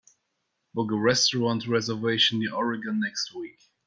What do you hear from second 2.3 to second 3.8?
near Oregon next week